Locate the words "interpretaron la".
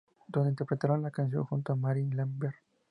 0.49-1.11